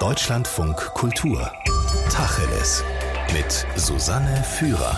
[0.00, 1.50] Deutschlandfunk Kultur.
[2.08, 2.84] Tacheles.
[3.32, 4.96] Mit Susanne Führer.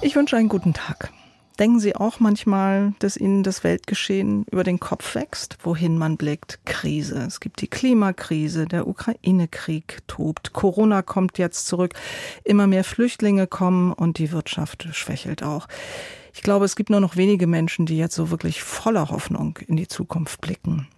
[0.00, 1.12] Ich wünsche einen guten Tag.
[1.60, 6.58] Denken Sie auch manchmal, dass Ihnen das Weltgeschehen über den Kopf wächst, wohin man blickt?
[6.64, 7.24] Krise.
[7.28, 11.94] Es gibt die Klimakrise, der Ukraine-Krieg tobt, Corona kommt jetzt zurück,
[12.42, 15.68] immer mehr Flüchtlinge kommen und die Wirtschaft schwächelt auch.
[16.34, 19.76] Ich glaube, es gibt nur noch wenige Menschen, die jetzt so wirklich voller Hoffnung in
[19.76, 20.88] die Zukunft blicken.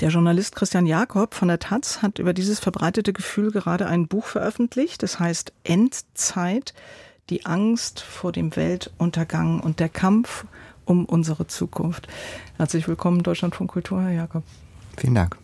[0.00, 4.26] Der Journalist Christian Jakob von der Taz hat über dieses verbreitete Gefühl gerade ein Buch
[4.26, 5.04] veröffentlicht.
[5.04, 6.74] Das heißt Endzeit,
[7.30, 10.46] die Angst vor dem Weltuntergang und der Kampf
[10.84, 12.08] um unsere Zukunft.
[12.56, 14.42] Herzlich willkommen, Deutschland von Kultur, Herr Jakob.
[14.96, 15.38] Vielen Dank.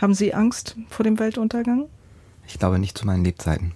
[0.00, 1.86] Haben Sie Angst vor dem Weltuntergang?
[2.46, 3.72] Ich glaube nicht zu meinen Lebzeiten.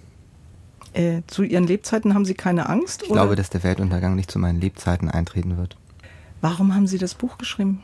[0.93, 3.03] Äh, zu Ihren Lebzeiten haben Sie keine Angst?
[3.03, 3.23] Ich oder?
[3.23, 5.75] glaube, dass der Weltuntergang nicht zu meinen Lebzeiten eintreten wird.
[6.39, 7.83] Warum haben Sie das Buch geschrieben?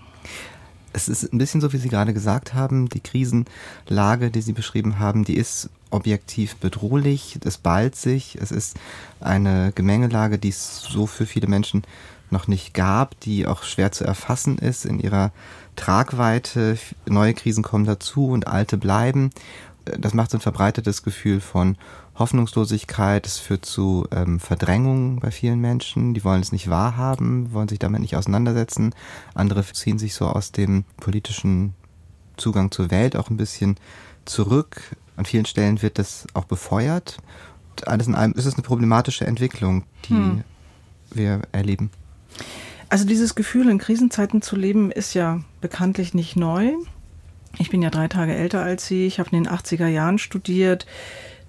[0.93, 4.99] Es ist ein bisschen so, wie Sie gerade gesagt haben, die Krisenlage, die Sie beschrieben
[4.99, 8.77] haben, die ist objektiv bedrohlich, es ballt sich, es ist
[9.19, 11.83] eine Gemengelage, die es so für viele Menschen
[12.29, 15.31] noch nicht gab, die auch schwer zu erfassen ist in ihrer
[15.75, 16.77] Tragweite.
[17.05, 19.31] Neue Krisen kommen dazu und alte bleiben.
[19.83, 21.77] Das macht so ein verbreitetes Gefühl von
[22.15, 27.67] Hoffnungslosigkeit, es führt zu ähm, Verdrängung bei vielen Menschen, die wollen es nicht wahrhaben, wollen
[27.67, 28.93] sich damit nicht auseinandersetzen.
[29.33, 31.73] Andere ziehen sich so aus dem politischen
[32.37, 33.77] Zugang zur Welt auch ein bisschen
[34.25, 34.95] zurück.
[35.15, 37.17] An vielen Stellen wird das auch befeuert.
[37.71, 40.43] Und alles in allem ist es eine problematische Entwicklung, die hm.
[41.13, 41.91] wir erleben.
[42.89, 46.73] Also dieses Gefühl, in Krisenzeiten zu leben, ist ja bekanntlich nicht neu.
[47.57, 49.05] Ich bin ja drei Tage älter als Sie.
[49.05, 50.85] Ich habe in den 80er Jahren studiert.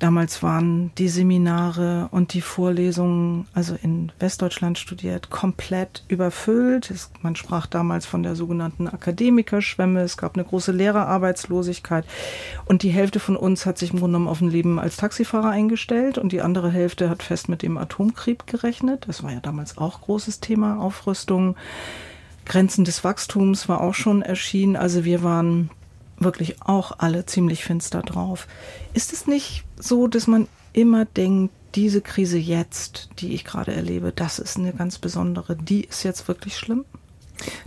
[0.03, 6.91] Damals waren die Seminare und die Vorlesungen, also in Westdeutschland studiert, komplett überfüllt.
[6.91, 10.01] Es, man sprach damals von der sogenannten Akademikerschwemme.
[10.01, 12.05] Es gab eine große Lehrerarbeitslosigkeit.
[12.65, 15.51] Und die Hälfte von uns hat sich im Grunde genommen auf ein Leben als Taxifahrer
[15.51, 19.05] eingestellt und die andere Hälfte hat fest mit dem Atomkrieg gerechnet.
[19.07, 21.55] Das war ja damals auch großes Thema, Aufrüstung.
[22.45, 24.75] Grenzen des Wachstums war auch schon erschienen.
[24.75, 25.71] Also wir waren
[26.25, 28.47] wirklich auch alle ziemlich finster drauf.
[28.95, 34.13] Ist es nicht so, dass man immer denkt, diese Krise jetzt, die ich gerade erlebe,
[34.13, 36.85] das ist eine ganz besondere, die ist jetzt wirklich schlimm?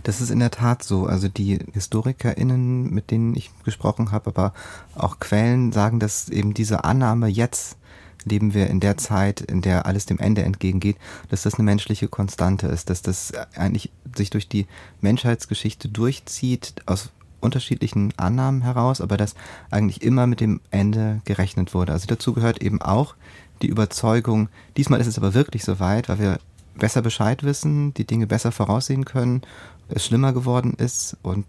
[0.04, 1.06] Das ist in der Tat so.
[1.06, 4.54] Also die HistorikerInnen, mit denen ich gesprochen habe, aber
[4.94, 7.76] auch Quellen sagen, dass eben diese Annahme jetzt
[8.24, 10.96] leben wir in der Zeit, in der alles dem Ende entgegengeht,
[11.28, 14.66] dass das eine menschliche Konstante ist, dass das eigentlich sich durch die
[15.00, 19.34] Menschheitsgeschichte durchzieht, aus unterschiedlichen Annahmen heraus, aber dass
[19.70, 21.92] eigentlich immer mit dem Ende gerechnet wurde.
[21.92, 23.14] Also dazu gehört eben auch
[23.62, 26.38] die Überzeugung, diesmal ist es aber wirklich soweit, weil wir
[26.76, 29.42] besser Bescheid wissen, die Dinge besser voraussehen können,
[29.88, 31.46] es schlimmer geworden ist und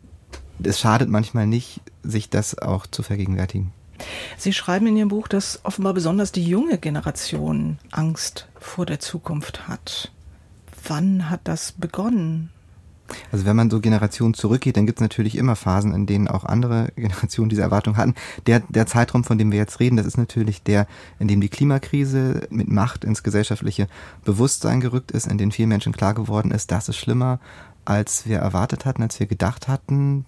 [0.63, 3.71] es schadet manchmal nicht, sich das auch zu vergegenwärtigen.
[4.37, 9.67] Sie schreiben in Ihrem Buch, dass offenbar besonders die junge Generation Angst vor der Zukunft
[9.67, 10.11] hat.
[10.87, 12.51] Wann hat das begonnen?
[13.31, 16.43] Also wenn man so Generationen zurückgeht, dann gibt es natürlich immer Phasen, in denen auch
[16.43, 18.15] andere Generationen diese Erwartung hatten.
[18.45, 20.87] Der, der Zeitraum, von dem wir jetzt reden, das ist natürlich der,
[21.19, 23.87] in dem die Klimakrise mit Macht ins gesellschaftliche
[24.23, 27.39] Bewusstsein gerückt ist, in dem vielen Menschen klar geworden ist, das ist schlimmer
[27.87, 30.25] als wir erwartet hatten, als wir gedacht hatten.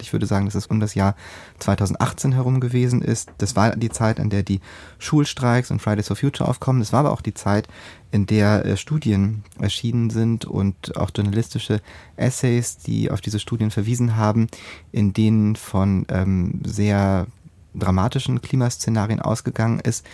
[0.00, 1.14] Ich würde sagen, dass es um das Jahr
[1.58, 3.30] 2018 herum gewesen ist.
[3.36, 4.62] Das war die Zeit, in der die
[4.98, 6.80] Schulstreiks und Fridays for Future aufkommen.
[6.80, 7.68] Das war aber auch die Zeit,
[8.12, 11.80] in der äh, Studien erschienen sind und auch journalistische
[12.16, 14.46] Essays, die auf diese Studien verwiesen haben,
[14.92, 17.26] in denen von ähm, sehr
[17.74, 20.04] dramatischen Klimaszenarien ausgegangen ist,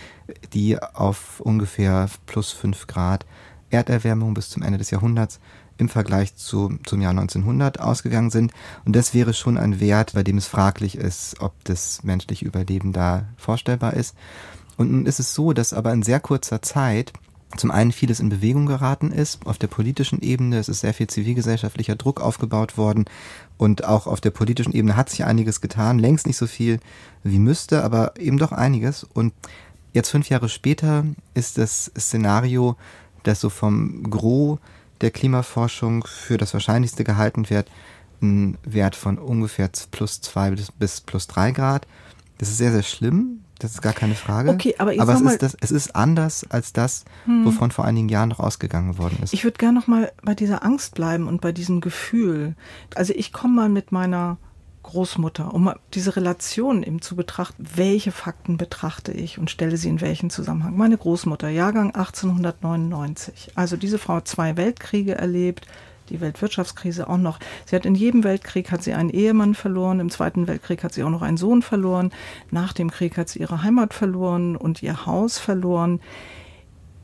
[0.53, 3.25] die auf ungefähr plus fünf Grad
[3.69, 5.39] Erderwärmung bis zum Ende des Jahrhunderts
[5.77, 8.53] im Vergleich zu, zum Jahr 1900 ausgegangen sind.
[8.85, 12.93] Und das wäre schon ein Wert, bei dem es fraglich ist, ob das menschliche Überleben
[12.93, 14.15] da vorstellbar ist.
[14.77, 17.13] Und nun ist es so, dass aber in sehr kurzer Zeit
[17.57, 21.07] zum einen vieles in Bewegung geraten ist, auf der politischen Ebene, es ist sehr viel
[21.07, 23.05] zivilgesellschaftlicher Druck aufgebaut worden
[23.57, 26.79] und auch auf der politischen Ebene hat sich einiges getan, längst nicht so viel
[27.23, 29.03] wie müsste, aber eben doch einiges.
[29.03, 29.33] Und
[29.93, 32.75] jetzt fünf Jahre später ist das Szenario,
[33.23, 34.59] das so vom Gros
[35.01, 37.69] der Klimaforschung für das Wahrscheinlichste gehalten wird,
[38.21, 41.87] ein Wert von ungefähr plus zwei bis, bis plus drei Grad.
[42.37, 43.43] Das ist sehr, sehr schlimm.
[43.59, 44.49] Das ist gar keine Frage.
[44.51, 47.45] Okay, aber, aber es, ist das, es ist anders als das, hm.
[47.45, 49.33] wovon vor einigen Jahren noch ausgegangen worden ist.
[49.33, 52.55] Ich würde gerne noch mal bei dieser Angst bleiben und bei diesem Gefühl.
[52.95, 54.37] Also ich komme mal mit meiner
[54.83, 60.01] Großmutter, um diese Relation eben zu betrachten, welche Fakten betrachte ich und stelle sie in
[60.01, 60.77] welchen Zusammenhang.
[60.77, 63.51] Meine Großmutter, Jahrgang 1899.
[63.55, 65.67] Also diese Frau hat zwei Weltkriege erlebt,
[66.09, 67.39] die Weltwirtschaftskrise auch noch.
[67.65, 71.03] Sie hat in jedem Weltkrieg hat sie einen Ehemann verloren, im Zweiten Weltkrieg hat sie
[71.03, 72.11] auch noch einen Sohn verloren,
[72.51, 75.99] nach dem Krieg hat sie ihre Heimat verloren und ihr Haus verloren.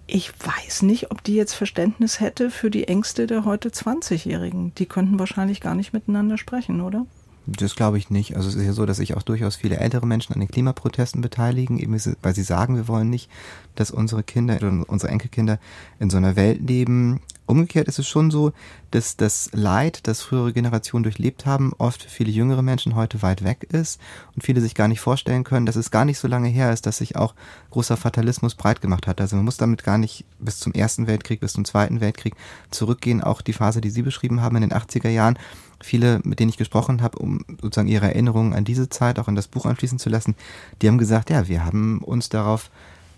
[0.07, 4.73] Ich weiß nicht, ob die jetzt Verständnis hätte für die Ängste der heute 20-Jährigen.
[4.75, 7.07] Die könnten wahrscheinlich gar nicht miteinander sprechen, oder?
[7.47, 8.35] Das glaube ich nicht.
[8.35, 11.21] Also es ist ja so, dass sich auch durchaus viele ältere Menschen an den Klimaprotesten
[11.21, 13.29] beteiligen, eben weil sie sagen, wir wollen nicht,
[13.75, 15.59] dass unsere Kinder oder unsere Enkelkinder
[15.99, 18.53] in so einer Welt leben, Umgekehrt ist es schon so,
[18.89, 23.43] dass das Leid, das frühere Generationen durchlebt haben, oft für viele jüngere Menschen heute weit
[23.43, 24.01] weg ist
[24.33, 26.87] und viele sich gar nicht vorstellen können, dass es gar nicht so lange her ist,
[26.87, 27.35] dass sich auch
[27.69, 29.21] großer Fatalismus breit gemacht hat.
[29.21, 32.33] Also man muss damit gar nicht bis zum Ersten Weltkrieg, bis zum Zweiten Weltkrieg
[32.71, 33.21] zurückgehen.
[33.21, 35.37] Auch die Phase, die Sie beschrieben haben in den 80er Jahren,
[35.85, 39.35] viele, mit denen ich gesprochen habe, um sozusagen ihre Erinnerungen an diese Zeit auch in
[39.35, 40.35] das Buch anfließen zu lassen,
[40.81, 42.69] die haben gesagt, ja, wir haben uns darauf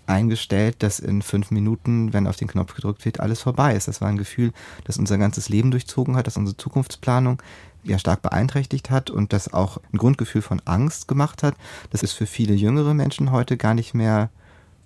[0.06, 3.88] eingestellt, dass in fünf Minuten, wenn auf den Knopf gedrückt wird, alles vorbei ist.
[3.88, 4.52] Das war ein Gefühl,
[4.84, 7.42] das unser ganzes Leben durchzogen hat, das unsere Zukunftsplanung
[7.84, 11.54] ja stark beeinträchtigt hat und das auch ein Grundgefühl von Angst gemacht hat.
[11.90, 14.30] Das ist für viele jüngere Menschen heute gar nicht mehr,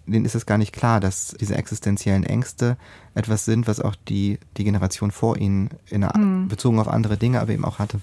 [0.07, 2.77] denen ist es gar nicht klar, dass diese existenziellen Ängste
[3.15, 6.49] etwas sind, was auch die, die Generation vor ihnen in einer, mhm.
[6.49, 8.01] bezogen auf andere Dinge aber eben auch hatte.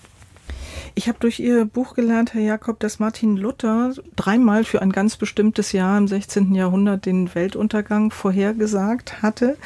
[0.95, 5.17] Ich habe durch Ihr Buch gelernt, Herr Jakob, dass Martin Luther dreimal für ein ganz
[5.17, 6.55] bestimmtes Jahr im 16.
[6.55, 9.57] Jahrhundert den Weltuntergang vorhergesagt hatte.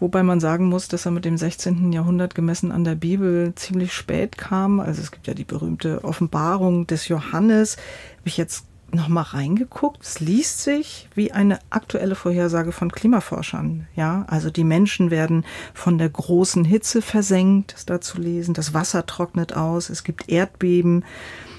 [0.00, 1.92] Wobei man sagen muss, dass er mit dem 16.
[1.92, 4.80] Jahrhundert gemessen an der Bibel ziemlich spät kam.
[4.80, 7.76] Also es gibt ja die berühmte Offenbarung des Johannes.
[8.18, 10.02] Habe ich jetzt nochmal reingeguckt.
[10.02, 13.86] Es liest sich wie eine aktuelle Vorhersage von Klimaforschern.
[13.94, 18.54] Ja, also die Menschen werden von der großen Hitze versenkt, ist da zu lesen.
[18.54, 19.90] Das Wasser trocknet aus.
[19.90, 21.04] Es gibt Erdbeben.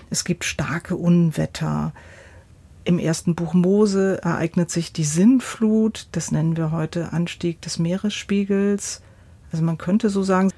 [0.10, 1.94] Es gibt starke Unwetter.
[2.84, 6.08] Im ersten Buch Mose ereignet sich die Sinnflut.
[6.12, 9.02] Das nennen wir heute Anstieg des Meeresspiegels.
[9.52, 10.52] Also man könnte so sagen,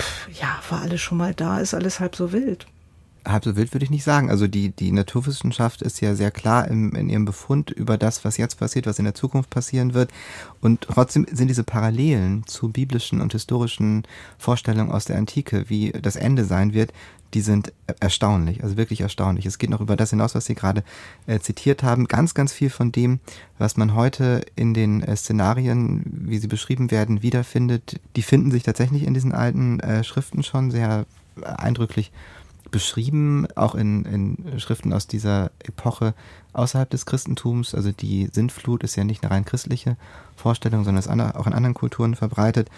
[0.00, 2.66] pff, ja, war alles schon mal da, ist alles halb so wild
[3.24, 4.30] halb so wild würde ich nicht sagen.
[4.30, 8.36] Also die, die Naturwissenschaft ist ja sehr klar im, in ihrem Befund über das, was
[8.36, 10.10] jetzt passiert, was in der Zukunft passieren wird.
[10.60, 14.04] Und trotzdem sind diese Parallelen zu biblischen und historischen
[14.38, 16.92] Vorstellungen aus der Antike, wie das Ende sein wird,
[17.34, 19.44] die sind erstaunlich, also wirklich erstaunlich.
[19.44, 20.84] Es geht noch über das hinaus, was Sie gerade
[21.26, 22.06] äh, zitiert haben.
[22.06, 23.18] Ganz, ganz viel von dem,
[23.58, 28.62] was man heute in den äh, Szenarien, wie sie beschrieben werden, wiederfindet, die finden sich
[28.62, 31.06] tatsächlich in diesen alten äh, Schriften schon sehr
[31.42, 32.12] eindrücklich
[32.74, 36.12] beschrieben, auch in, in Schriften aus dieser Epoche
[36.54, 37.72] außerhalb des Christentums.
[37.72, 39.96] Also die Sintflut ist ja nicht eine rein christliche
[40.34, 42.68] Vorstellung, sondern ist auch in anderen Kulturen verbreitet.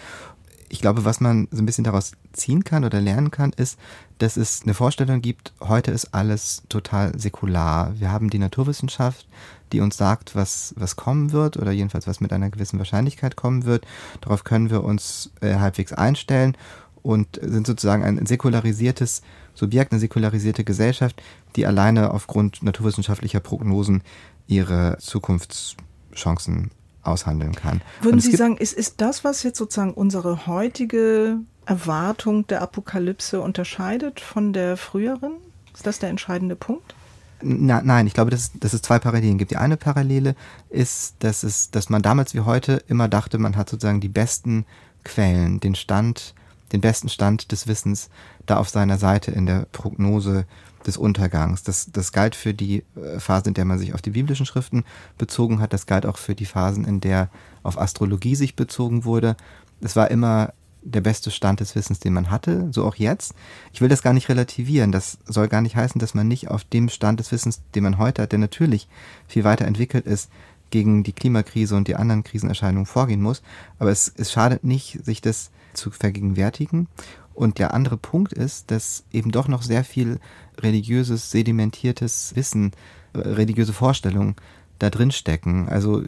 [0.69, 3.79] Ich glaube, was man so ein bisschen daraus ziehen kann oder lernen kann, ist,
[4.19, 7.95] dass es eine Vorstellung gibt, heute ist alles total säkular.
[7.97, 9.27] Wir haben die Naturwissenschaft,
[9.71, 13.65] die uns sagt, was, was kommen wird oder jedenfalls was mit einer gewissen Wahrscheinlichkeit kommen
[13.65, 13.87] wird.
[14.21, 16.55] Darauf können wir uns äh, halbwegs einstellen
[17.03, 19.21] und sind sozusagen ein säkularisiertes
[19.53, 21.21] Subjekt, eine säkularisierte Gesellschaft,
[21.55, 24.03] die alleine aufgrund naturwissenschaftlicher Prognosen
[24.47, 26.71] ihre Zukunftschancen
[27.03, 27.81] aushandeln kann.
[28.01, 34.19] Würden Sie sagen, ist, ist das, was jetzt sozusagen unsere heutige Erwartung der Apokalypse unterscheidet
[34.19, 35.33] von der früheren?
[35.73, 36.95] Ist das der entscheidende Punkt?
[37.41, 39.51] Na, nein, ich glaube, dass, dass es zwei Parallelen gibt.
[39.51, 40.35] Die eine Parallele
[40.69, 44.65] ist, dass, es, dass man damals wie heute immer dachte, man hat sozusagen die besten
[45.03, 46.33] Quellen, den Stand
[46.71, 48.09] den besten Stand des Wissens
[48.45, 50.45] da auf seiner Seite in der Prognose
[50.85, 51.63] des Untergangs.
[51.63, 54.85] Das, das galt für die äh, Phase, in der man sich auf die biblischen Schriften
[55.17, 55.73] bezogen hat.
[55.73, 57.29] Das galt auch für die Phasen, in der
[57.63, 59.35] auf Astrologie sich bezogen wurde.
[59.81, 63.33] Es war immer der beste Stand des Wissens, den man hatte, so auch jetzt.
[63.73, 64.91] Ich will das gar nicht relativieren.
[64.91, 67.97] Das soll gar nicht heißen, dass man nicht auf dem Stand des Wissens, den man
[67.97, 68.87] heute hat, der natürlich
[69.27, 70.29] viel weiter entwickelt ist,
[70.69, 73.41] gegen die Klimakrise und die anderen Krisenerscheinungen vorgehen muss.
[73.79, 76.87] Aber es, es schadet nicht, sich das zu vergegenwärtigen.
[77.33, 80.19] Und der andere Punkt ist, dass eben doch noch sehr viel
[80.59, 82.71] religiöses, sedimentiertes Wissen,
[83.13, 84.35] äh, religiöse Vorstellungen
[84.79, 85.69] da drin stecken.
[85.69, 86.03] Also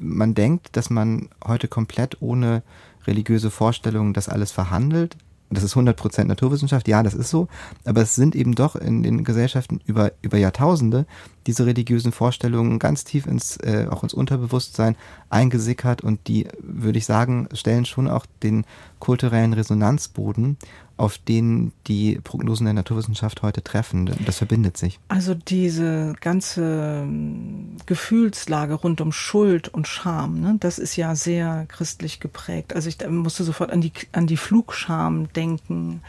[0.00, 2.62] man denkt, dass man heute komplett ohne
[3.06, 5.16] religiöse Vorstellungen das alles verhandelt,
[5.50, 7.48] das ist 100% Naturwissenschaft, ja, das ist so,
[7.84, 11.06] aber es sind eben doch in den Gesellschaften über, über Jahrtausende
[11.46, 14.96] diese religiösen Vorstellungen ganz tief ins, äh, auch ins Unterbewusstsein
[15.30, 16.02] eingesickert.
[16.02, 18.64] Und die, würde ich sagen, stellen schon auch den
[18.98, 20.56] kulturellen Resonanzboden
[20.96, 24.10] auf den die Prognosen der Naturwissenschaft heute treffen.
[24.24, 24.98] Das verbindet sich.
[25.08, 31.66] Also diese ganze ähm, Gefühlslage rund um Schuld und Scham, ne, das ist ja sehr
[31.68, 32.74] christlich geprägt.
[32.74, 36.00] Also ich musste sofort an die, an die Flugscham denken.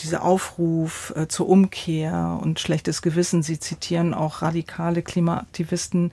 [0.00, 3.42] Dieser Aufruf äh, zur Umkehr und schlechtes Gewissen.
[3.42, 6.12] Sie zitieren auch radikale Klimaaktivisten,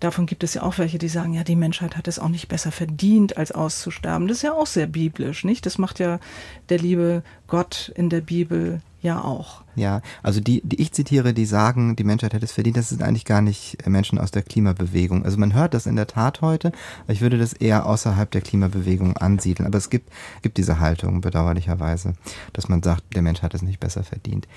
[0.00, 2.48] Davon gibt es ja auch welche, die sagen, ja, die Menschheit hat es auch nicht
[2.48, 4.28] besser verdient, als auszusterben.
[4.28, 5.66] Das ist ja auch sehr biblisch, nicht?
[5.66, 6.20] Das macht ja
[6.68, 9.62] der liebe Gott in der Bibel ja auch.
[9.76, 13.02] Ja, also die, die ich zitiere, die sagen, die Menschheit hätte es verdient, das sind
[13.02, 15.24] eigentlich gar nicht Menschen aus der Klimabewegung.
[15.24, 16.72] Also man hört das in der Tat heute,
[17.06, 19.66] ich würde das eher außerhalb der Klimabewegung ansiedeln.
[19.66, 20.10] Aber es gibt,
[20.42, 22.14] gibt diese Haltung bedauerlicherweise,
[22.52, 24.48] dass man sagt, der Mensch hat es nicht besser verdient.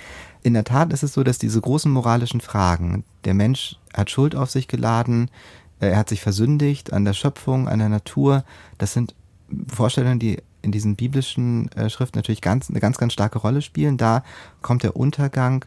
[0.41, 4.35] In der Tat ist es so, dass diese großen moralischen Fragen, der Mensch hat Schuld
[4.35, 5.29] auf sich geladen,
[5.79, 8.43] er hat sich versündigt an der Schöpfung, an der Natur,
[8.77, 9.15] das sind
[9.67, 13.97] Vorstellungen, die in diesen biblischen äh, Schriften natürlich ganz, eine ganz, ganz starke Rolle spielen.
[13.97, 14.23] Da
[14.61, 15.65] kommt der Untergang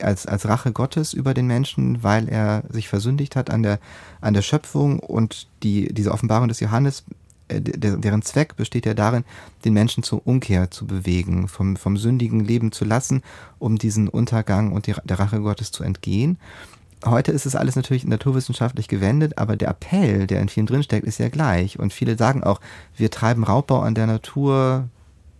[0.00, 3.78] als, als Rache Gottes über den Menschen, weil er sich versündigt hat an der,
[4.20, 7.04] an der Schöpfung und die, diese Offenbarung des Johannes,
[7.48, 9.24] äh, der, deren Zweck besteht ja darin,
[9.64, 13.22] den Menschen zur Umkehr zu bewegen, vom, vom sündigen Leben zu lassen,
[13.58, 16.38] um diesen Untergang und die, der Rache Gottes zu entgehen
[17.04, 21.18] heute ist es alles natürlich naturwissenschaftlich gewendet, aber der Appell, der in vielen drinsteckt, ist
[21.18, 21.78] ja gleich.
[21.78, 22.60] Und viele sagen auch,
[22.96, 24.88] wir treiben Raubbau an der Natur.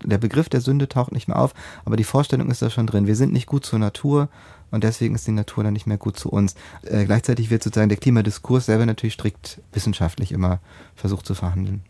[0.04, 1.54] Der Begriff der Sünde taucht nicht mehr auf,
[1.86, 3.06] aber die Vorstellung ist da schon drin.
[3.06, 4.28] Wir sind nicht gut zur Natur
[4.70, 6.54] und deswegen ist die Natur dann nicht mehr gut zu uns.
[6.82, 10.60] Äh, gleichzeitig wird sozusagen der Klimadiskurs selber natürlich strikt wissenschaftlich immer
[10.94, 11.82] versucht zu verhandeln.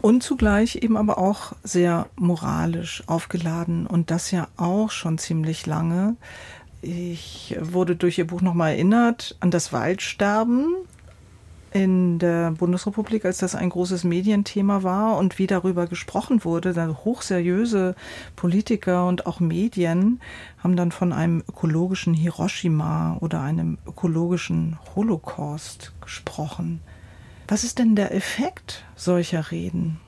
[0.00, 6.16] Und zugleich eben aber auch sehr moralisch aufgeladen und das ja auch schon ziemlich lange.
[6.82, 10.74] Ich wurde durch Ihr Buch nochmal erinnert an das Waldsterben
[11.72, 16.72] in der Bundesrepublik, als das ein großes Medienthema war und wie darüber gesprochen wurde.
[16.72, 17.94] Da hochseriöse
[18.34, 20.20] Politiker und auch Medien
[20.58, 26.80] haben dann von einem ökologischen Hiroshima oder einem ökologischen Holocaust gesprochen.
[27.46, 30.00] Was ist denn der Effekt solcher Reden?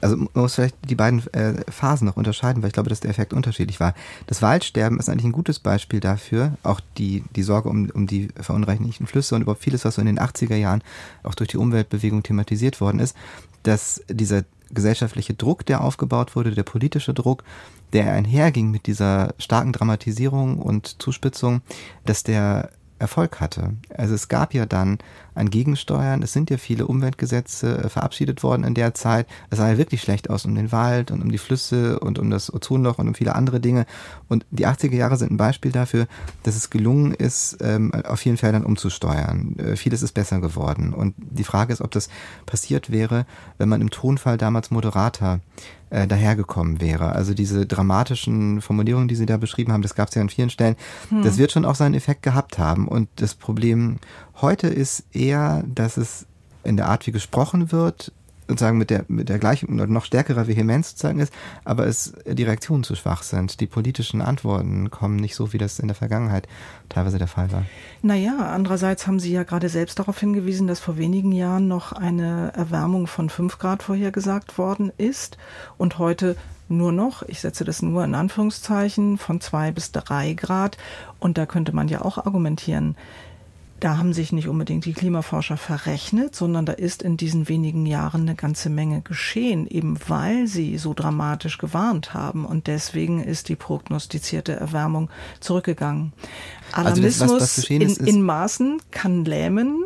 [0.00, 3.10] Also man muss vielleicht die beiden äh, Phasen noch unterscheiden, weil ich glaube, dass der
[3.10, 3.94] Effekt unterschiedlich war.
[4.26, 8.28] Das Waldsterben ist eigentlich ein gutes Beispiel dafür, auch die, die Sorge um, um die
[8.40, 10.82] verunreinigten Flüsse und überhaupt vieles, was so in den 80er Jahren
[11.22, 13.16] auch durch die Umweltbewegung thematisiert worden ist,
[13.62, 17.42] dass dieser gesellschaftliche Druck, der aufgebaut wurde, der politische Druck,
[17.92, 21.60] der einherging mit dieser starken Dramatisierung und Zuspitzung,
[22.04, 23.74] dass der Erfolg hatte.
[23.96, 24.98] Also es gab ja dann
[25.34, 29.26] ein Gegensteuern, es sind ja viele Umweltgesetze äh, verabschiedet worden in der Zeit.
[29.50, 32.30] Es sah ja wirklich schlecht aus um den Wald und um die Flüsse und um
[32.30, 33.86] das Ozonloch und um viele andere Dinge.
[34.28, 36.06] Und die 80er Jahre sind ein Beispiel dafür,
[36.42, 39.56] dass es gelungen ist, ähm, auf vielen Feldern umzusteuern.
[39.58, 40.92] Äh, vieles ist besser geworden.
[40.92, 42.08] Und die Frage ist, ob das
[42.46, 43.26] passiert wäre,
[43.58, 45.40] wenn man im Tonfall damals moderater
[45.90, 47.12] äh, dahergekommen wäre.
[47.12, 50.50] Also diese dramatischen Formulierungen, die Sie da beschrieben haben, das gab es ja an vielen
[50.50, 50.76] Stellen,
[51.08, 51.22] hm.
[51.22, 52.86] das wird schon auch seinen Effekt gehabt haben.
[52.86, 53.98] Und das Problem
[54.42, 56.26] heute ist eher, dass es
[56.64, 58.12] in der Art, wie gesprochen wird,
[58.50, 61.32] sozusagen mit der, mit der gleichen oder noch stärkerer Vehemenz sozusagen ist,
[61.64, 63.60] aber es die Reaktionen zu schwach sind.
[63.60, 66.48] Die politischen Antworten kommen nicht so, wie das in der Vergangenheit
[66.88, 67.64] teilweise der Fall war.
[68.02, 72.52] Naja, andererseits haben Sie ja gerade selbst darauf hingewiesen, dass vor wenigen Jahren noch eine
[72.54, 75.38] Erwärmung von 5 Grad vorhergesagt worden ist
[75.78, 76.36] und heute
[76.68, 80.78] nur noch, ich setze das nur in Anführungszeichen, von 2 bis 3 Grad.
[81.18, 82.96] Und da könnte man ja auch argumentieren,
[83.80, 88.22] da haben sich nicht unbedingt die Klimaforscher verrechnet, sondern da ist in diesen wenigen Jahren
[88.22, 92.44] eine ganze Menge geschehen, eben weil sie so dramatisch gewarnt haben.
[92.44, 95.10] Und deswegen ist die prognostizierte Erwärmung
[95.40, 96.12] zurückgegangen.
[96.72, 99.84] Alarmismus also das, was, was in, in Maßen kann lähmen,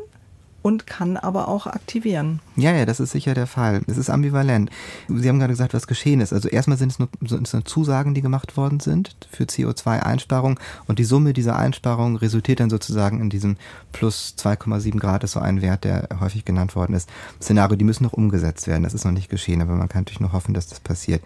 [0.64, 2.40] und kann aber auch aktivieren.
[2.56, 3.82] Ja, ja, das ist sicher der Fall.
[3.86, 4.70] Es ist ambivalent.
[5.08, 6.32] Sie haben gerade gesagt, was geschehen ist.
[6.32, 10.58] Also erstmal sind es nur, sind es nur Zusagen, die gemacht worden sind für CO2-Einsparung
[10.86, 13.58] und die Summe dieser Einsparung resultiert dann sozusagen in diesem
[13.92, 17.10] plus 2,7 Grad, ist so ein Wert, der häufig genannt worden ist.
[17.42, 18.84] Szenario, die müssen noch umgesetzt werden.
[18.84, 21.22] Das ist noch nicht geschehen, aber man kann natürlich nur hoffen, dass das passiert.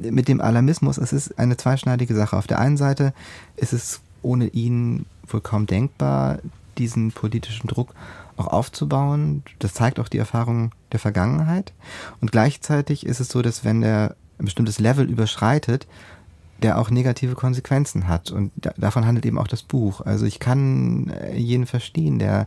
[0.00, 2.36] Mit dem Alarmismus, es ist eine zweischneidige Sache.
[2.36, 3.14] Auf der einen Seite
[3.54, 6.40] ist es ohne ihn wohl kaum denkbar,
[6.78, 7.94] diesen politischen Druck
[8.42, 9.42] auch aufzubauen.
[9.58, 11.72] Das zeigt auch die Erfahrung der Vergangenheit.
[12.20, 15.86] Und gleichzeitig ist es so, dass wenn er ein bestimmtes Level überschreitet,
[16.62, 18.30] der auch negative Konsequenzen hat.
[18.30, 20.00] Und da, davon handelt eben auch das Buch.
[20.00, 22.46] Also ich kann äh, jeden verstehen, der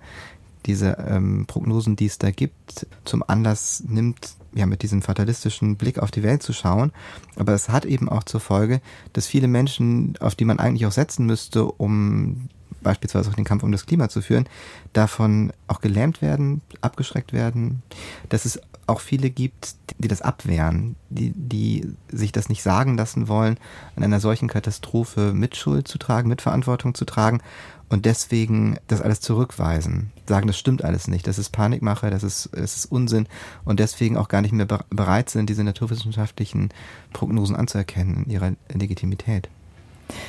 [0.65, 5.99] diese ähm, Prognosen, die es da gibt, zum Anlass nimmt, ja, mit diesem fatalistischen Blick
[5.99, 6.91] auf die Welt zu schauen.
[7.35, 8.81] Aber es hat eben auch zur Folge,
[9.13, 12.49] dass viele Menschen, auf die man eigentlich auch setzen müsste, um
[12.85, 14.47] beispielsweise auch den Kampf um das Klima zu führen,
[14.93, 17.81] davon auch gelähmt werden, abgeschreckt werden,
[18.29, 23.27] dass es auch viele gibt, die das abwehren, die, die sich das nicht sagen lassen
[23.27, 23.57] wollen,
[23.95, 27.41] an einer solchen Katastrophe Mitschuld zu tragen, Mitverantwortung zu tragen
[27.89, 32.49] und deswegen das alles zurückweisen, sagen, das stimmt alles nicht, das ist Panikmache, das ist,
[32.53, 33.27] das ist Unsinn
[33.63, 36.69] und deswegen auch gar nicht mehr bereit sind, diese naturwissenschaftlichen
[37.11, 39.49] Prognosen anzuerkennen in ihrer Legitimität.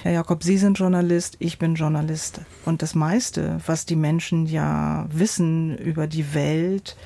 [0.03, 2.41] Herr Jakob, Sie sind Journalist, ich bin Journalist.
[2.65, 6.97] Und das meiste, was die Menschen ja wissen über die Welt,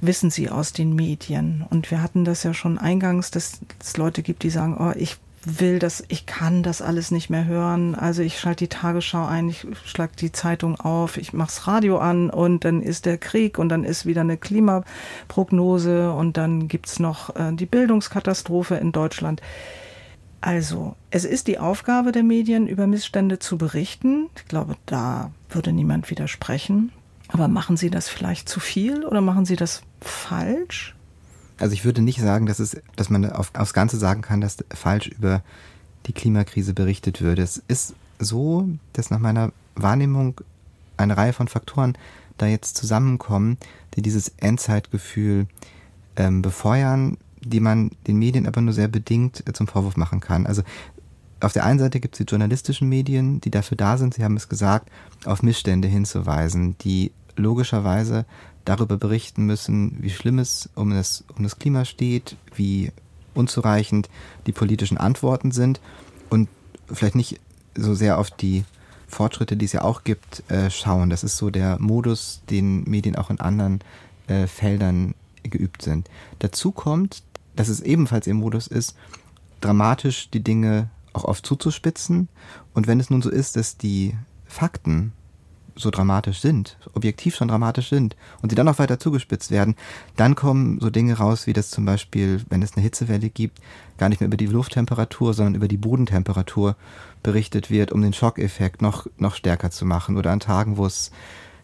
[0.00, 1.64] wissen sie aus den Medien.
[1.70, 5.16] Und wir hatten das ja schon eingangs, dass es Leute gibt, die sagen, oh, ich
[5.46, 7.94] will das, ich kann das alles nicht mehr hören.
[7.94, 11.98] Also ich schalte die Tagesschau ein, ich schlage die Zeitung auf, ich mache das Radio
[11.98, 16.98] an und dann ist der Krieg und dann ist wieder eine Klimaprognose und dann gibt's
[16.98, 19.42] noch äh, die Bildungskatastrophe in Deutschland.
[20.44, 24.28] Also, es ist die Aufgabe der Medien, über Missstände zu berichten.
[24.36, 26.92] Ich glaube, da würde niemand widersprechen.
[27.28, 30.94] Aber machen Sie das vielleicht zu viel oder machen Sie das falsch?
[31.58, 34.58] Also ich würde nicht sagen, dass, es, dass man auf, aufs Ganze sagen kann, dass
[34.74, 35.40] falsch über
[36.04, 37.40] die Klimakrise berichtet würde.
[37.40, 40.42] Es ist so, dass nach meiner Wahrnehmung
[40.98, 41.96] eine Reihe von Faktoren
[42.36, 43.56] da jetzt zusammenkommen,
[43.94, 45.46] die dieses Endzeitgefühl
[46.16, 50.46] ähm, befeuern, die man den Medien aber nur sehr bedingt äh, zum Vorwurf machen kann.
[50.46, 50.62] Also
[51.40, 54.36] auf der einen Seite gibt es die journalistischen Medien, die dafür da sind, Sie haben
[54.36, 54.90] es gesagt,
[55.24, 58.24] auf Missstände hinzuweisen, die logischerweise
[58.64, 62.92] darüber berichten müssen, wie schlimm es um das, um das Klima steht, wie
[63.34, 64.08] unzureichend
[64.46, 65.80] die politischen Antworten sind
[66.30, 66.48] und
[66.90, 67.40] vielleicht nicht
[67.74, 68.64] so sehr auf die
[69.06, 71.10] Fortschritte, die es ja auch gibt, äh, schauen.
[71.10, 73.80] Das ist so der Modus, den Medien auch in anderen
[74.28, 76.08] äh, Feldern geübt sind.
[76.38, 77.22] Dazu kommt,
[77.56, 78.96] dass es ebenfalls ihr Modus ist,
[79.60, 82.28] dramatisch die Dinge auch oft zuzuspitzen.
[82.74, 84.14] Und wenn es nun so ist, dass die
[84.46, 85.12] Fakten
[85.76, 89.74] so dramatisch sind, objektiv schon dramatisch sind und sie dann noch weiter zugespitzt werden,
[90.16, 93.60] dann kommen so Dinge raus, wie das zum Beispiel, wenn es eine Hitzewelle gibt,
[93.98, 96.76] gar nicht mehr über die Lufttemperatur, sondern über die Bodentemperatur
[97.22, 100.16] berichtet wird, um den Schockeffekt noch, noch stärker zu machen.
[100.16, 101.10] Oder an Tagen, wo es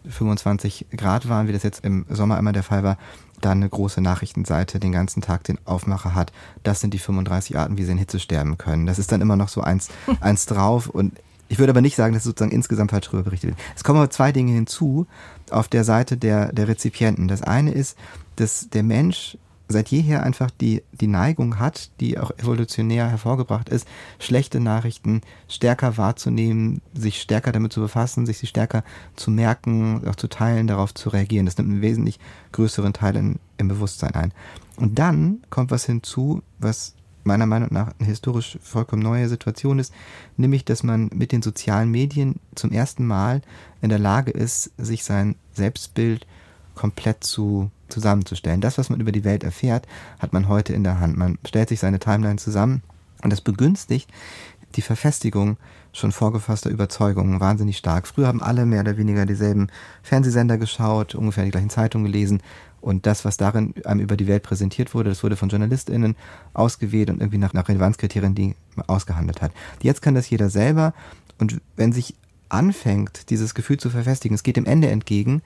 [0.09, 2.97] 25 Grad waren, wie das jetzt im Sommer immer der Fall war,
[3.40, 6.32] dann eine große Nachrichtenseite den ganzen Tag den Aufmacher hat.
[6.62, 8.87] Das sind die 35 Arten, wie sie in Hitze sterben können.
[8.87, 9.88] Das ist dann immer noch so eins,
[10.20, 11.14] eins drauf und
[11.49, 13.59] ich würde aber nicht sagen, dass sozusagen insgesamt falsch darüber berichtet wird.
[13.75, 15.09] Es kommen aber zwei Dinge hinzu
[15.50, 17.26] auf der Seite der, der Rezipienten.
[17.26, 17.99] Das eine ist,
[18.37, 19.37] dass der Mensch
[19.71, 23.87] seit jeher einfach die, die Neigung hat, die auch evolutionär hervorgebracht ist,
[24.19, 28.83] schlechte Nachrichten stärker wahrzunehmen, sich stärker damit zu befassen, sich sie stärker
[29.15, 31.47] zu merken, auch zu teilen, darauf zu reagieren.
[31.47, 32.19] Das nimmt einen wesentlich
[32.53, 34.35] größeren Teil in, im Bewusstsein ein.
[34.76, 39.93] Und dann kommt was hinzu, was meiner Meinung nach eine historisch vollkommen neue Situation ist,
[40.37, 43.43] nämlich dass man mit den sozialen Medien zum ersten Mal
[43.83, 46.26] in der Lage ist, sich sein Selbstbild
[46.75, 48.61] komplett zu zusammenzustellen.
[48.61, 49.87] Das, was man über die Welt erfährt,
[50.19, 51.17] hat man heute in der Hand.
[51.17, 52.83] Man stellt sich seine Timeline zusammen
[53.23, 54.09] und das begünstigt
[54.76, 55.56] die Verfestigung
[55.93, 58.06] schon vorgefasster Überzeugungen wahnsinnig stark.
[58.06, 59.69] Früher haben alle mehr oder weniger dieselben
[60.02, 62.43] Fernsehsender geschaut, ungefähr die gleichen Zeitungen gelesen
[62.80, 66.17] und das, was darin einem über die Welt präsentiert wurde, das wurde von JournalistInnen
[66.54, 68.54] ausgewählt und irgendwie nach, nach Relevanzkriterien die
[68.87, 69.52] ausgehandelt hat.
[69.83, 70.95] Jetzt kann das jeder selber
[71.39, 72.15] und wenn sich
[72.49, 75.43] anfängt, dieses Gefühl zu verfestigen, es geht dem Ende entgegen,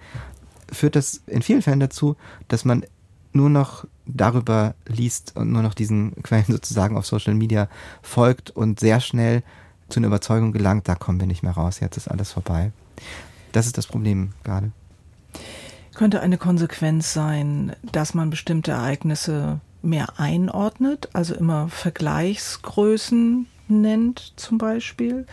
[0.70, 2.16] führt das in vielen Fällen dazu,
[2.48, 2.84] dass man
[3.32, 7.68] nur noch darüber liest und nur noch diesen Quellen sozusagen auf Social Media
[8.02, 9.42] folgt und sehr schnell
[9.88, 12.72] zu einer Überzeugung gelangt, da kommen wir nicht mehr raus, jetzt ist alles vorbei.
[13.52, 14.72] Das ist das Problem gerade.
[15.94, 24.58] Könnte eine Konsequenz sein, dass man bestimmte Ereignisse mehr einordnet, also immer Vergleichsgrößen nennt zum
[24.58, 25.26] Beispiel.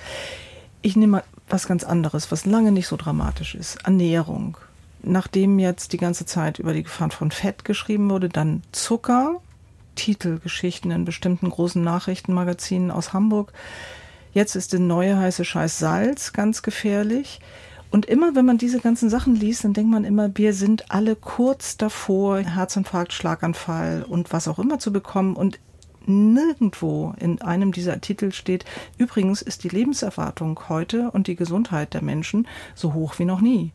[0.81, 3.83] Ich nehme mal was ganz anderes, was lange nicht so dramatisch ist.
[3.85, 4.57] Ernährung
[5.03, 9.41] nachdem jetzt die ganze Zeit über die Gefahren von Fett geschrieben wurde, dann Zucker,
[9.95, 13.53] Titelgeschichten in bestimmten großen Nachrichtenmagazinen aus Hamburg.
[14.33, 17.39] Jetzt ist der neue heiße Scheiß Salz ganz gefährlich.
[17.91, 21.17] Und immer, wenn man diese ganzen Sachen liest, dann denkt man immer, wir sind alle
[21.17, 25.35] kurz davor, Herzinfarkt, Schlaganfall und was auch immer zu bekommen.
[25.35, 25.59] Und
[26.05, 28.63] nirgendwo in einem dieser Titel steht,
[28.97, 33.73] übrigens ist die Lebenserwartung heute und die Gesundheit der Menschen so hoch wie noch nie.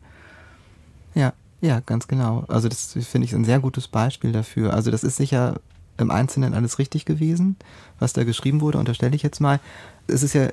[1.17, 2.45] Ja, ja, ganz genau.
[2.47, 4.73] Also das finde ich ein sehr gutes Beispiel dafür.
[4.73, 5.59] Also das ist sicher
[5.97, 7.55] im Einzelnen alles richtig gewesen,
[7.97, 9.59] was da geschrieben wurde, unterstelle ich jetzt mal.
[10.05, 10.49] Es ist ja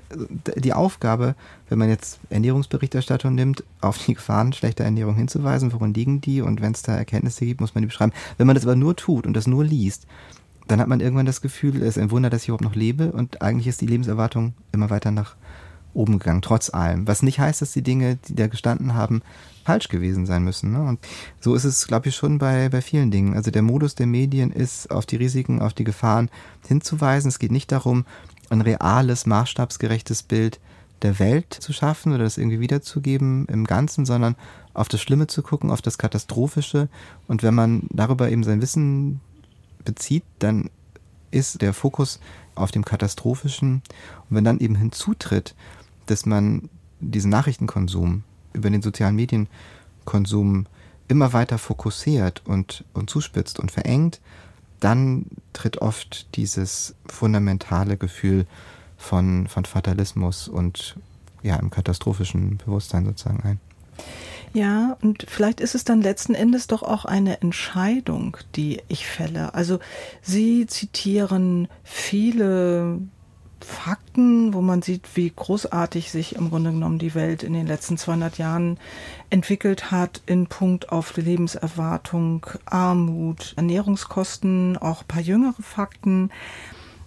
[0.57, 1.35] die Aufgabe,
[1.69, 6.63] wenn man jetzt Ernährungsberichterstattung nimmt, auf die Gefahren schlechter Ernährung hinzuweisen, worin liegen die und
[6.63, 8.13] wenn es da Erkenntnisse gibt, muss man die beschreiben.
[8.39, 10.07] Wenn man das aber nur tut und das nur liest,
[10.67, 13.13] dann hat man irgendwann das Gefühl, es ist ein Wunder, dass ich überhaupt noch lebe
[13.13, 15.37] und eigentlich ist die Lebenserwartung immer weiter nach
[15.93, 17.07] oben gegangen, trotz allem.
[17.07, 19.21] Was nicht heißt, dass die Dinge, die da gestanden haben,
[19.65, 20.73] falsch gewesen sein müssen.
[20.73, 20.83] Ne?
[20.83, 21.01] Und
[21.41, 23.35] so ist es, glaube ich, schon bei, bei vielen Dingen.
[23.35, 26.31] Also der Modus der Medien ist, auf die Risiken, auf die Gefahren
[26.67, 27.29] hinzuweisen.
[27.29, 28.05] Es geht nicht darum,
[28.51, 30.61] ein reales, maßstabsgerechtes Bild
[31.03, 34.37] der Welt zu schaffen oder das irgendwie wiederzugeben im Ganzen, sondern
[34.75, 36.89] auf das Schlimme zu gucken, auf das Katastrophische.
[37.27, 39.21] Und wenn man darüber eben sein Wissen
[39.85, 40.71] bezieht, dann
[41.31, 42.21] ist der Fokus
[42.55, 43.83] auf dem Katastrophischen.
[44.29, 45.55] Und wenn dann eben hinzutritt,
[46.07, 46.69] dass man
[47.01, 48.23] diesen Nachrichtenkonsum
[48.55, 50.67] über den sozialen Medienkonsum
[51.09, 54.21] immer weiter fokussiert und, und zuspitzt und verengt,
[54.81, 58.47] dann tritt oft dieses fundamentale Gefühl
[58.97, 60.97] von, von Fatalismus und
[61.43, 63.61] ja, im katastrophischen Bewusstsein sozusagen ein.
[64.55, 69.53] Ja, und vielleicht ist es dann letzten Endes doch auch eine Entscheidung, die ich fälle.
[69.53, 69.81] Also
[70.23, 73.01] Sie zitieren viele
[73.65, 77.99] Fakten, wo man sieht, wie großartig sich im Grunde genommen die Welt in den letzten
[77.99, 78.79] 200 Jahren
[79.31, 86.31] entwickelt hat in Punkt auf Lebenserwartung, Armut, Ernährungskosten, auch ein paar jüngere Fakten,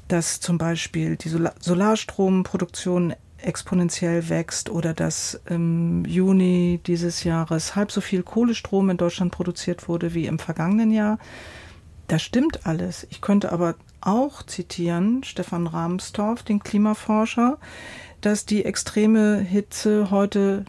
[0.07, 8.01] dass zum Beispiel die Solarstromproduktion exponentiell wächst oder dass im Juni dieses Jahres halb so
[8.01, 11.19] viel Kohlestrom in Deutschland produziert wurde wie im vergangenen Jahr.
[12.07, 13.05] Das stimmt alles.
[13.09, 17.57] Ich könnte aber auch zitieren, Stefan Rahmstorff, den Klimaforscher,
[18.21, 20.65] dass die extreme Hitze heute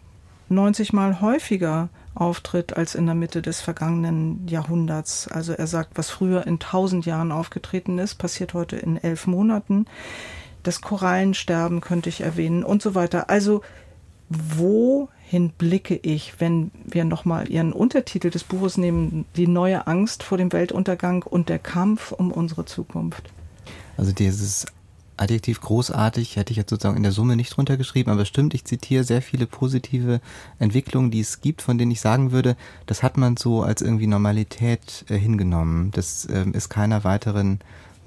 [0.48, 5.28] 90 Mal häufiger auftritt als in der Mitte des vergangenen Jahrhunderts.
[5.28, 9.86] Also er sagt, was früher in 1000 Jahren aufgetreten ist, passiert heute in elf Monaten.
[10.62, 13.30] Das Korallensterben könnte ich erwähnen und so weiter.
[13.30, 13.62] Also
[14.28, 20.38] wohin blicke ich, wenn wir nochmal Ihren Untertitel des Buches nehmen, die neue Angst vor
[20.38, 23.30] dem Weltuntergang und der Kampf um unsere Zukunft?
[23.96, 24.66] Also dieses
[25.18, 28.64] Adjektiv großartig hätte ich jetzt sozusagen in der Summe nicht drunter geschrieben, aber stimmt, ich
[28.64, 30.20] zitiere sehr viele positive
[30.60, 34.06] Entwicklungen, die es gibt, von denen ich sagen würde, das hat man so als irgendwie
[34.06, 35.90] Normalität äh, hingenommen.
[35.90, 37.58] Das ähm, ist keiner weiteren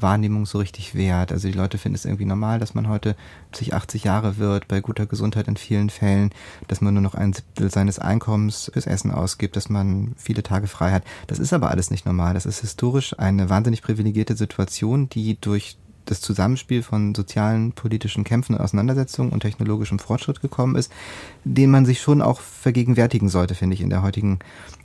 [0.01, 1.31] Wahrnehmung so richtig wert.
[1.31, 3.15] Also die Leute finden es irgendwie normal, dass man heute
[3.53, 6.31] sich 80 Jahre wird, bei guter Gesundheit in vielen Fällen,
[6.67, 10.67] dass man nur noch ein Siebtel seines Einkommens fürs Essen ausgibt, dass man viele Tage
[10.67, 11.03] frei hat.
[11.27, 12.33] Das ist aber alles nicht normal.
[12.33, 18.55] Das ist historisch eine wahnsinnig privilegierte Situation, die durch das Zusammenspiel von sozialen, politischen Kämpfen
[18.55, 20.91] und Auseinandersetzungen und technologischem Fortschritt gekommen ist,
[21.43, 24.39] den man sich schon auch vergegenwärtigen sollte, finde ich, in der heutigen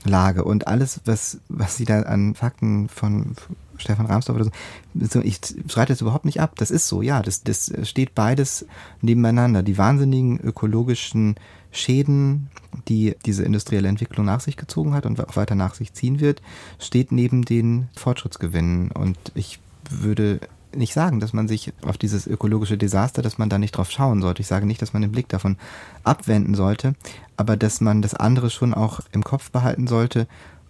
[0.05, 0.45] Lage.
[0.45, 3.35] Und alles, was, was Sie da an Fakten von
[3.79, 4.51] Stefan Rahmsdorf oder
[4.95, 5.21] so.
[5.21, 6.55] Ich streite das überhaupt nicht ab.
[6.57, 7.23] Das ist so, ja.
[7.23, 8.67] Das, das steht beides
[9.01, 9.63] nebeneinander.
[9.63, 11.37] Die wahnsinnigen ökologischen
[11.71, 12.49] Schäden,
[12.89, 16.43] die diese industrielle Entwicklung nach sich gezogen hat und auch weiter nach sich ziehen wird,
[16.79, 18.91] steht neben den Fortschrittsgewinnen.
[18.93, 19.59] Und ich
[19.91, 20.41] würde
[20.75, 24.21] nicht sagen, dass man sich auf dieses ökologische Desaster, dass man da nicht drauf schauen
[24.21, 24.43] sollte.
[24.43, 25.57] Ich sage nicht, dass man den Blick davon
[26.05, 26.95] abwenden sollte,
[27.37, 30.27] aber dass man das andere schon auch im Kopf behalten sollte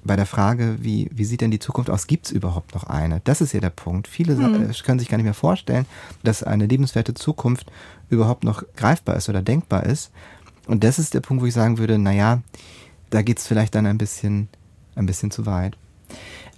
[0.06, 3.20] bei der Frage, wie, wie sieht denn die Zukunft aus, gibt es überhaupt noch eine?
[3.24, 4.08] Das ist ja der Punkt.
[4.08, 4.72] Viele hm.
[4.84, 5.86] können sich gar nicht mehr vorstellen,
[6.22, 7.70] dass eine lebenswerte Zukunft
[8.08, 10.10] überhaupt noch greifbar ist oder denkbar ist.
[10.66, 12.42] Und das ist der Punkt, wo ich sagen würde, naja,
[13.10, 14.48] da geht es vielleicht dann ein bisschen,
[14.94, 15.76] ein bisschen zu weit.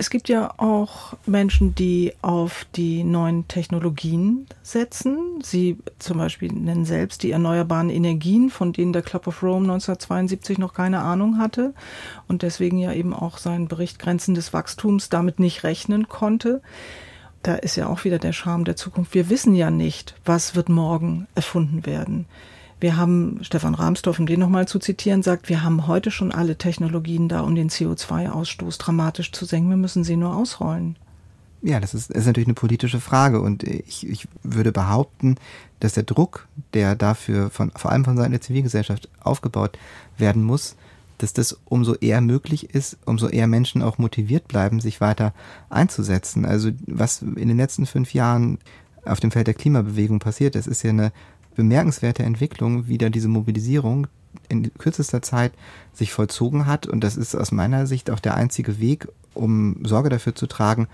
[0.00, 5.40] Es gibt ja auch Menschen, die auf die neuen Technologien setzen.
[5.42, 10.56] Sie zum Beispiel nennen selbst die erneuerbaren Energien, von denen der Club of Rome 1972
[10.58, 11.74] noch keine Ahnung hatte
[12.28, 16.62] und deswegen ja eben auch seinen Bericht Grenzen des Wachstums damit nicht rechnen konnte.
[17.42, 19.14] Da ist ja auch wieder der Charme der Zukunft.
[19.14, 22.26] Wir wissen ja nicht, was wird morgen erfunden werden.
[22.80, 26.56] Wir haben, Stefan Rahmsdorf, um den nochmal zu zitieren, sagt, wir haben heute schon alle
[26.56, 29.70] Technologien da, um den CO2-Ausstoß dramatisch zu senken.
[29.70, 30.96] Wir müssen sie nur ausrollen.
[31.60, 35.36] Ja, das ist, ist natürlich eine politische Frage und ich, ich würde behaupten,
[35.80, 39.76] dass der Druck, der dafür von, vor allem von Seiten der Zivilgesellschaft aufgebaut
[40.16, 40.76] werden muss,
[41.18, 45.34] dass das umso eher möglich ist, umso eher Menschen auch motiviert bleiben, sich weiter
[45.68, 46.44] einzusetzen.
[46.44, 48.58] Also was in den letzten fünf Jahren
[49.04, 51.12] auf dem Feld der Klimabewegung passiert ist, ist ja eine
[51.58, 54.06] bemerkenswerte Entwicklung, wie da diese Mobilisierung
[54.48, 55.52] in kürzester Zeit
[55.92, 56.86] sich vollzogen hat.
[56.86, 60.86] Und das ist aus meiner Sicht auch der einzige Weg, um Sorge dafür zu tragen,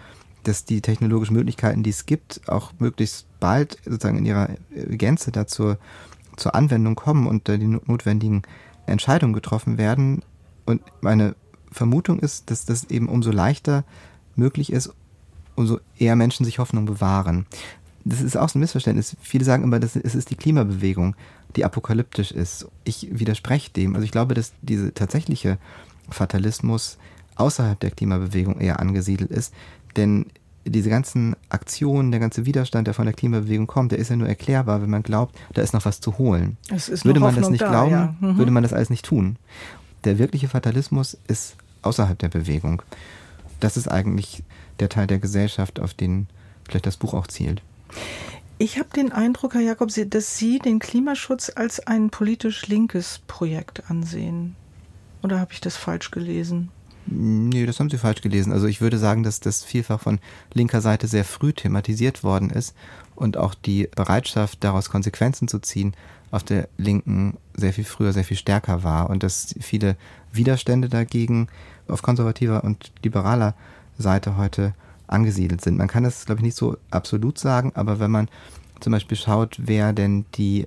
[0.43, 4.49] dass die technologischen Möglichkeiten, die es gibt, auch möglichst bald sozusagen in ihrer
[4.89, 5.77] Gänze dazu
[6.37, 8.41] zur Anwendung kommen und die notwendigen
[8.87, 10.23] Entscheidungen getroffen werden.
[10.65, 11.37] Und meine
[11.73, 13.85] Vermutung ist, dass das eben umso leichter
[14.35, 14.95] möglich ist,
[15.57, 17.45] umso eher Menschen sich Hoffnung bewahren
[18.05, 19.17] das ist auch so ein Missverständnis.
[19.21, 21.17] Viele sagen immer, dass es ist die Klimabewegung,
[21.57, 22.67] die apokalyptisch ist.
[22.85, 23.95] Ich widerspreche dem.
[23.95, 25.59] Also ich glaube, dass diese tatsächliche
[26.11, 26.99] Fatalismus
[27.37, 29.55] außerhalb der Klimabewegung eher angesiedelt ist.
[29.97, 30.27] Denn
[30.67, 34.29] diese ganzen Aktionen, der ganze Widerstand, der von der Klimabewegung kommt, der ist ja nur
[34.29, 36.57] erklärbar, wenn man glaubt, da ist noch was zu holen.
[37.05, 38.15] würde man das nicht da, glauben, ja.
[38.21, 38.39] mhm.
[38.39, 39.37] würde man das alles nicht tun.
[40.05, 42.83] Der wirkliche Fatalismus ist außerhalb der Bewegung.
[43.61, 44.43] Das ist eigentlich
[44.81, 46.29] der Teil der Gesellschaft, auf den
[46.67, 47.63] vielleicht das Buch auch zielt.
[48.59, 53.91] Ich habe den Eindruck, Herr Jakob, dass Sie den Klimaschutz als ein politisch linkes Projekt
[53.91, 54.55] ansehen.
[55.23, 56.71] Oder habe ich das falsch gelesen?
[57.07, 58.53] Nee, das haben Sie falsch gelesen.
[58.53, 60.21] Also ich würde sagen, dass das vielfach von
[60.55, 62.75] linker Seite sehr früh thematisiert worden ist
[63.15, 65.95] und auch die Bereitschaft, daraus Konsequenzen zu ziehen,
[66.31, 69.97] auf der Linken sehr viel früher, sehr viel stärker war und dass viele
[70.33, 71.49] Widerstände dagegen
[71.89, 73.55] auf konservativer und liberaler
[73.99, 74.75] Seite heute
[75.07, 75.77] angesiedelt sind.
[75.77, 78.29] Man kann das, glaube ich, nicht so absolut sagen, aber wenn man
[78.81, 80.67] zum Beispiel schaut, wer denn die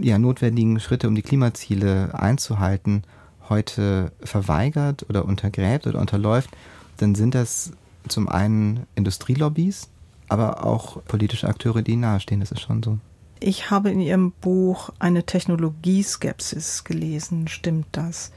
[0.00, 3.04] ja, notwendigen Schritte, um die Klimaziele einzuhalten,
[3.48, 6.50] heute verweigert oder untergräbt oder unterläuft,
[6.96, 7.72] dann sind das
[8.08, 9.88] zum einen Industrielobbys,
[10.28, 12.40] aber auch politische Akteure, die nahestehen.
[12.40, 12.98] Das ist schon so.
[13.40, 17.48] Ich habe in Ihrem Buch eine Technologieskepsis gelesen.
[17.48, 18.32] Stimmt das?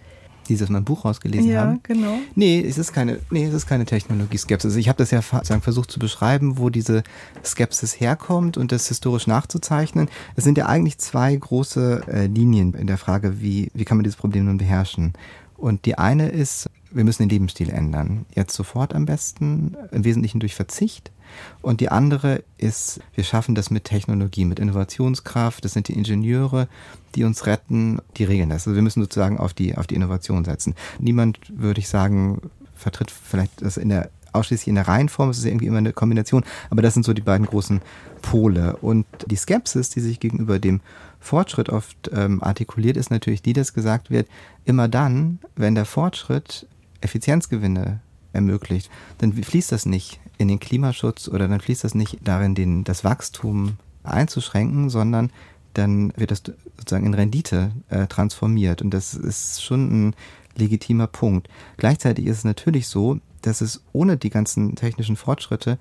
[0.47, 1.73] Dieses mein Buch rausgelesen ja, haben.
[1.73, 2.19] Ja, genau.
[2.35, 4.75] Nee, es ist keine, nee, es ist keine Technologie-Skepsis.
[4.75, 7.03] Ich habe das ja versucht zu beschreiben, wo diese
[7.43, 10.09] Skepsis herkommt und das historisch nachzuzeichnen.
[10.35, 14.03] Es sind ja eigentlich zwei große äh, Linien in der Frage, wie, wie kann man
[14.03, 15.13] dieses Problem nun beherrschen.
[15.57, 18.25] Und die eine ist, wir müssen den Lebensstil ändern.
[18.35, 21.11] Jetzt sofort am besten, im Wesentlichen durch Verzicht.
[21.61, 25.63] Und die andere ist, wir schaffen das mit Technologie, mit Innovationskraft.
[25.63, 26.67] Das sind die Ingenieure,
[27.15, 28.67] die uns retten, die regeln das.
[28.67, 30.75] Also wir müssen sozusagen auf die, auf die Innovation setzen.
[30.99, 32.41] Niemand, würde ich sagen,
[32.75, 36.43] vertritt vielleicht das in der ausschließlich in der Reihenform, es ist irgendwie immer eine Kombination,
[36.69, 37.81] aber das sind so die beiden großen
[38.21, 38.77] Pole.
[38.77, 40.81] Und die Skepsis, die sich gegenüber dem
[41.19, 44.27] Fortschritt oft ähm, artikuliert, ist natürlich die, dass gesagt wird,
[44.65, 46.67] immer dann, wenn der Fortschritt
[47.01, 47.99] Effizienzgewinne
[48.37, 52.83] ermöglicht, dann fließt das nicht in den Klimaschutz oder dann fließt das nicht darin, den,
[52.83, 55.31] das Wachstum einzuschränken, sondern
[55.73, 56.43] dann wird das
[56.77, 58.81] sozusagen in Rendite äh, transformiert.
[58.81, 60.15] Und das ist schon ein
[60.55, 61.49] legitimer Punkt.
[61.77, 65.77] Gleichzeitig ist es natürlich so, dass es ohne die ganzen technischen Fortschritte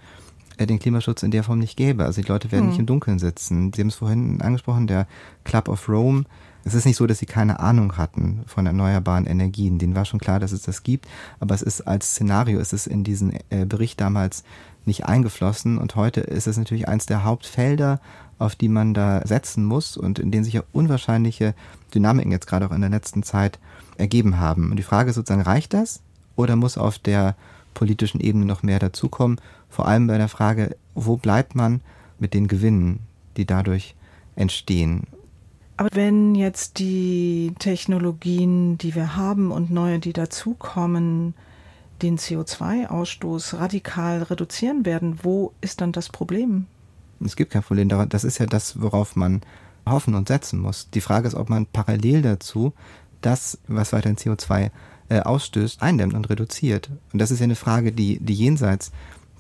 [0.59, 2.05] äh, den Klimaschutz in der Form nicht gäbe.
[2.05, 2.69] Also die Leute werden hm.
[2.71, 3.73] nicht im Dunkeln sitzen.
[3.75, 5.07] Sie haben es vorhin angesprochen, der
[5.45, 6.25] Club of Rome
[6.67, 9.79] es ist nicht so, dass sie keine Ahnung hatten von erneuerbaren Energien.
[9.79, 11.07] Denen war schon klar, dass es das gibt,
[11.39, 14.43] aber es ist als Szenario, ist es in diesen äh, Bericht damals
[14.85, 18.01] nicht eingeflossen und heute ist es natürlich eins der Hauptfelder,
[18.41, 21.55] auf die man da setzen muss und in denen sich ja unwahrscheinliche
[21.95, 23.61] Dynamiken jetzt gerade auch in der letzten Zeit
[23.97, 24.71] ergeben haben.
[24.71, 26.01] Und die Frage ist sozusagen, reicht das
[26.35, 27.37] oder muss auf der
[27.75, 29.41] politischen Ebene noch mehr dazukommen?
[29.69, 31.81] Vor allem bei der Frage, wo bleibt man
[32.19, 33.01] mit den Gewinnen,
[33.37, 33.95] die dadurch
[34.35, 35.05] entstehen?
[35.77, 41.35] Aber wenn jetzt die Technologien, die wir haben und neue, die dazukommen,
[42.03, 46.67] den CO2-Ausstoß radikal reduzieren werden, wo ist dann das Problem?
[47.25, 47.89] Es gibt kein Problem.
[48.09, 49.43] Das ist ja das, worauf man
[49.87, 50.91] hoffen und setzen muss.
[50.91, 52.73] Die Frage ist, ob man parallel dazu
[53.21, 54.71] das, was weiterhin CO2
[55.09, 56.91] äh, ausstößt, eindämmt und reduziert.
[57.13, 58.93] Und das ist ja eine Frage, die, die jenseits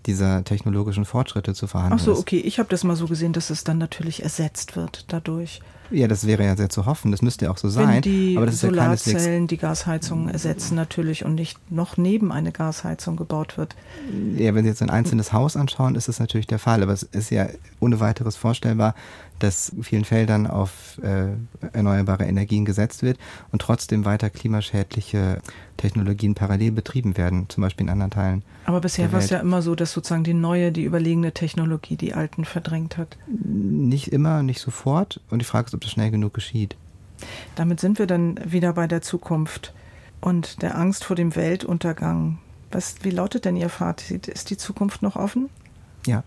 [0.06, 2.38] dieser technologischen Fortschritte zu verhandeln Ach so, okay.
[2.38, 5.60] Ich habe das mal so gesehen, dass es dann natürlich ersetzt wird dadurch.
[5.90, 7.12] Ja, das wäre ja sehr zu hoffen.
[7.12, 7.88] Das müsste ja auch so sein.
[7.88, 12.50] Wenn die aber das Solarzellen ja die Gasheizung ersetzen natürlich und nicht noch neben eine
[12.52, 13.76] Gasheizung gebaut wird.
[14.36, 16.82] Ja, wenn Sie jetzt ein einzelnes Haus anschauen, ist das natürlich der Fall.
[16.82, 17.46] Aber es ist ja
[17.78, 18.94] ohne weiteres vorstellbar,
[19.38, 21.28] dass vielen Feldern auf äh,
[21.72, 23.18] erneuerbare Energien gesetzt wird
[23.52, 25.40] und trotzdem weiter klimaschädliche
[25.76, 28.42] Technologien parallel betrieben werden, zum Beispiel in anderen Teilen.
[28.64, 32.14] Aber bisher war es ja immer so, dass sozusagen die neue, die überlegene Technologie die
[32.14, 33.16] alten verdrängt hat.
[33.26, 35.20] Nicht immer, nicht sofort.
[35.30, 36.76] Und die Frage ist, ob das schnell genug geschieht.
[37.54, 39.72] Damit sind wir dann wieder bei der Zukunft
[40.20, 42.38] und der Angst vor dem Weltuntergang.
[42.70, 44.28] Was, wie lautet denn Ihr Fazit?
[44.28, 45.48] Ist die Zukunft noch offen?
[46.06, 46.24] Ja,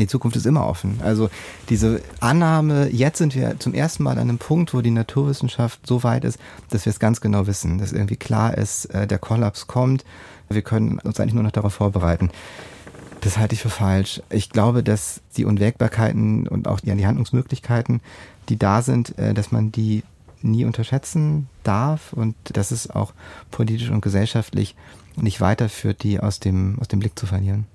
[0.00, 1.00] die Zukunft ist immer offen.
[1.02, 1.30] Also
[1.68, 6.02] diese Annahme, jetzt sind wir zum ersten Mal an einem Punkt, wo die Naturwissenschaft so
[6.02, 6.38] weit ist,
[6.70, 10.04] dass wir es ganz genau wissen, dass irgendwie klar ist, äh, der Kollaps kommt.
[10.48, 12.30] Wir können uns eigentlich nur noch darauf vorbereiten.
[13.20, 14.22] Das halte ich für falsch.
[14.30, 18.00] Ich glaube, dass die Unwägbarkeiten und auch die Handlungsmöglichkeiten,
[18.48, 20.02] die da sind, äh, dass man die
[20.40, 23.12] nie unterschätzen darf und dass es auch
[23.50, 24.76] politisch und gesellschaftlich
[25.16, 27.66] nicht weiterführt, die aus dem, aus dem Blick zu verlieren.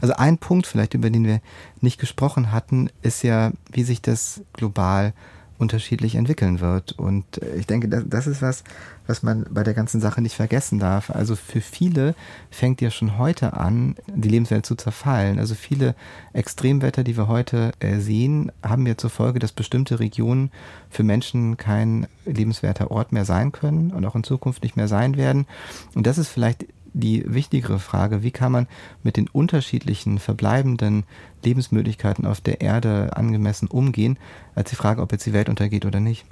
[0.00, 1.40] Also ein Punkt vielleicht, über den wir
[1.80, 5.12] nicht gesprochen hatten, ist ja, wie sich das global
[5.58, 6.92] unterschiedlich entwickeln wird.
[6.92, 8.64] Und äh, ich denke, das ist was,
[9.06, 11.10] was man bei der ganzen Sache nicht vergessen darf.
[11.10, 12.14] Also für viele
[12.50, 15.38] fängt ja schon heute an, die Lebenswelt zu zerfallen.
[15.38, 15.94] Also viele
[16.32, 20.50] Extremwetter, die wir heute äh, sehen, haben ja zur Folge, dass bestimmte Regionen
[20.90, 25.16] für Menschen kein lebenswerter Ort mehr sein können und auch in Zukunft nicht mehr sein
[25.16, 25.46] werden.
[25.94, 26.66] Und das ist vielleicht
[27.00, 28.66] die wichtigere Frage, wie kann man
[29.02, 31.04] mit den unterschiedlichen verbleibenden
[31.44, 34.18] Lebensmöglichkeiten auf der Erde angemessen umgehen,
[34.54, 36.24] als die Frage, ob jetzt die Welt untergeht oder nicht.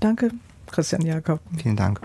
[0.00, 0.30] Danke,
[0.70, 1.40] Christian Jakob.
[1.56, 2.00] Vielen Dank.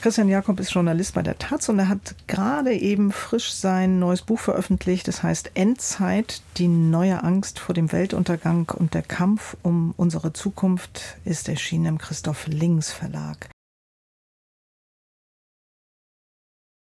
[0.00, 4.22] Christian Jakob ist Journalist bei der Taz und er hat gerade eben frisch sein neues
[4.22, 5.06] Buch veröffentlicht.
[5.08, 11.16] Das heißt Endzeit, die neue Angst vor dem Weltuntergang und der Kampf um unsere Zukunft
[11.24, 13.51] ist erschienen im Christoph Links Verlag.